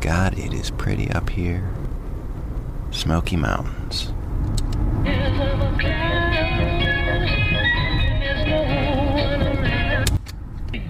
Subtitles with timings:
[0.00, 1.68] God, it is pretty up here.
[2.90, 4.12] Smoky Mountains.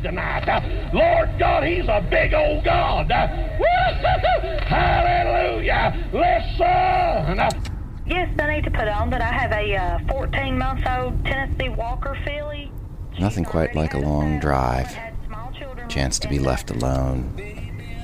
[0.02, 0.92] tonight.
[0.92, 3.10] Lord God, He's a big old God.
[4.62, 6.08] Hallelujah.
[6.12, 7.38] Listen.
[8.06, 11.68] Yes, I need to put on that I have a uh, 14 month old Tennessee
[11.68, 12.72] Walker filly.
[13.18, 14.96] Nothing quite like a long drive.
[15.88, 17.34] Chance to be left alone.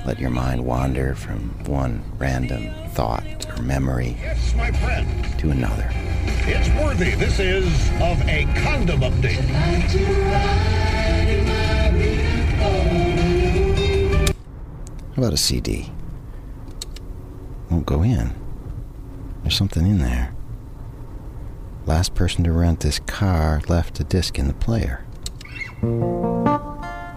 [0.05, 4.51] Let your mind wander from one random thought or memory Yes,
[5.39, 5.89] to another.
[6.47, 7.15] It's worthy.
[7.15, 7.65] This is
[7.99, 9.41] of a condom update.
[15.15, 15.91] How about a CD?
[17.71, 18.35] Won't go in.
[19.41, 20.35] There's something in there.
[21.87, 25.03] Last person to rent this car left a disc in the player.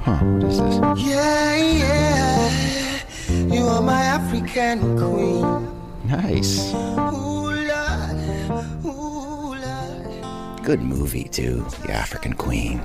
[0.08, 1.06] Huh, what is this?
[1.06, 3.54] Yeah, yeah.
[3.54, 5.68] You are my African queen.
[6.08, 6.72] Nice.
[6.72, 8.16] Ooh, Lord.
[8.86, 10.64] Ooh, Lord.
[10.64, 11.66] Good movie, too.
[11.84, 12.78] The African Queen.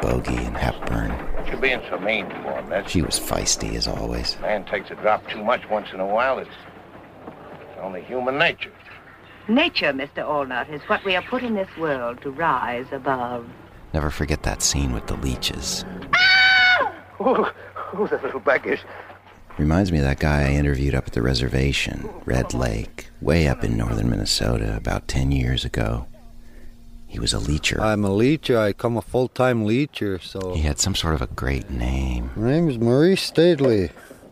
[0.00, 1.10] Bogey and Hepburn.
[1.48, 2.88] You're being so mean to him, Miss.
[2.88, 4.38] She was feisty as always.
[4.40, 6.38] Man takes a drop too much once in a while.
[6.38, 6.50] It's
[7.80, 8.70] only human nature.
[9.48, 10.18] Nature, Mr.
[10.18, 13.44] Allnut, is what we are put in this world to rise above.
[13.92, 15.84] Never forget that scene with the leeches.
[17.20, 17.46] Ooh,
[17.94, 18.80] ooh, the little beggars.
[19.58, 23.62] Reminds me of that guy I interviewed up at the reservation, Red Lake, way up
[23.62, 26.06] in northern Minnesota about 10 years ago.
[27.06, 27.78] He was a leecher.
[27.78, 28.58] I'm a leecher.
[28.58, 30.54] I come a full-time leecher, so...
[30.54, 32.30] He had some sort of a great name.
[32.34, 33.90] My name is Maurice Stately.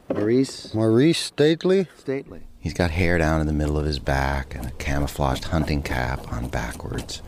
[0.09, 0.73] Maurice?
[0.73, 1.87] Maurice Stately?
[1.99, 2.41] Stately.
[2.59, 6.33] He's got hair down in the middle of his back and a camouflaged hunting cap
[6.33, 7.21] on backwards.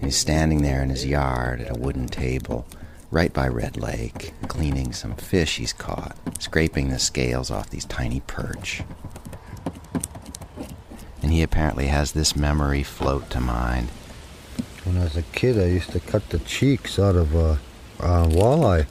[0.00, 2.66] He's standing there in his yard at a wooden table,
[3.10, 8.20] right by Red Lake, cleaning some fish he's caught, scraping the scales off these tiny
[8.26, 8.82] perch.
[11.22, 13.88] And he apparently has this memory float to mind.
[14.84, 17.56] When I was a kid, I used to cut the cheeks out of uh,
[17.98, 18.86] uh, walleye,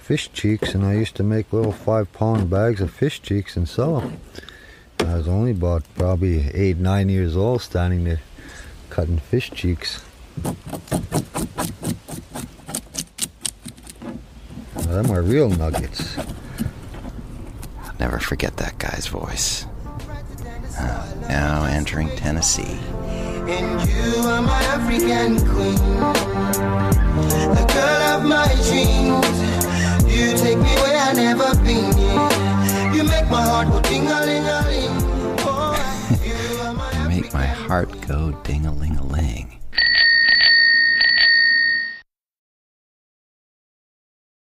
[0.00, 4.00] fish cheeks, and I used to make little five-pound bags of fish cheeks and sell
[4.00, 4.20] them.
[5.00, 8.20] I was only about probably eight, nine years old, standing there
[8.90, 10.04] cutting fish cheeks.
[14.74, 16.16] Now, them are real nuggets.
[17.84, 19.66] I'll never forget that guy's voice.
[20.78, 22.78] Uh, now entering Tennessee.
[23.48, 25.76] And you are my African queen.
[27.54, 29.60] The girl of my dreams.
[30.12, 31.96] You take me where I've never been.
[31.98, 32.94] Yeah.
[32.94, 34.96] You make my heart go ding a ling a ling.
[35.40, 35.74] Oh,
[36.24, 39.59] you Make my heart go ding a ling a ling.